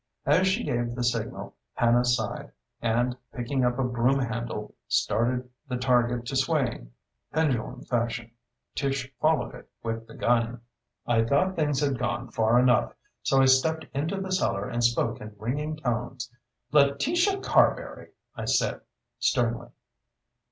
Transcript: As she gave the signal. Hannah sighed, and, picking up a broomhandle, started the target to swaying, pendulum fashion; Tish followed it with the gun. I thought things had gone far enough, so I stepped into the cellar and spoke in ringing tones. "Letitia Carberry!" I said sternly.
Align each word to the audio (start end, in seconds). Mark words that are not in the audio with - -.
As 0.25 0.47
she 0.47 0.63
gave 0.63 0.95
the 0.95 1.03
signal. 1.03 1.53
Hannah 1.73 2.05
sighed, 2.05 2.51
and, 2.81 3.15
picking 3.31 3.63
up 3.63 3.77
a 3.77 3.83
broomhandle, 3.83 4.73
started 4.87 5.47
the 5.67 5.77
target 5.77 6.25
to 6.25 6.35
swaying, 6.35 6.91
pendulum 7.31 7.83
fashion; 7.83 8.31
Tish 8.73 9.13
followed 9.21 9.53
it 9.53 9.69
with 9.83 10.07
the 10.07 10.15
gun. 10.15 10.61
I 11.05 11.23
thought 11.23 11.55
things 11.55 11.81
had 11.81 11.99
gone 11.99 12.31
far 12.31 12.59
enough, 12.59 12.95
so 13.21 13.43
I 13.43 13.45
stepped 13.45 13.85
into 13.93 14.19
the 14.19 14.31
cellar 14.31 14.67
and 14.67 14.83
spoke 14.83 15.21
in 15.21 15.35
ringing 15.37 15.77
tones. 15.77 16.31
"Letitia 16.71 17.39
Carberry!" 17.41 18.09
I 18.35 18.45
said 18.45 18.81
sternly. 19.19 19.69